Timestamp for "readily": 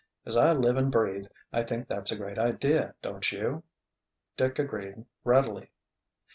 5.23-5.69